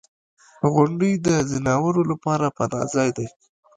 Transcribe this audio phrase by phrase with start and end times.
[0.73, 3.27] •غونډۍ د ځناورو لپاره پناه ځای دی.